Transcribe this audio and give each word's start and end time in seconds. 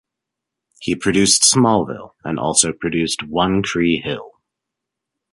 He 0.79 0.95
produced 0.95 1.43
"Smallville" 1.43 2.15
and 2.23 2.39
also 2.39 2.73
produced 2.73 3.21
"One 3.21 3.61
Tree 3.61 4.01
Hill". 4.03 4.31